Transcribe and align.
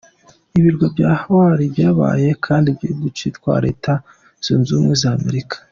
Ibirwa 0.57 0.85
bya 0.93 1.11
Hawaii 1.21 1.73
byabaye 1.73 2.27
kamwe 2.43 2.69
mu 2.89 2.95
duce 3.03 3.25
twa 3.37 3.55
Leta 3.65 3.91
zunze 4.45 4.69
ubumwe 4.71 4.95
za 5.03 5.11
Amerika. 5.19 5.55